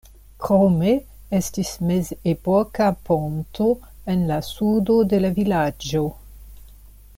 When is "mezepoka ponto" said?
1.89-3.69